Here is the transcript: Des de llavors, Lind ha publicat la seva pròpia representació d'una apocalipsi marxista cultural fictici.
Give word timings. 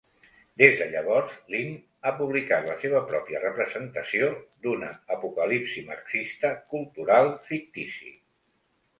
Des 0.59 0.71
de 0.77 0.85
llavors, 0.93 1.33
Lind 1.55 2.07
ha 2.07 2.13
publicat 2.21 2.63
la 2.69 2.77
seva 2.83 3.01
pròpia 3.11 3.41
representació 3.43 4.29
d'una 4.67 4.89
apocalipsi 5.17 5.83
marxista 5.91 6.51
cultural 6.73 7.31
fictici. 7.51 8.11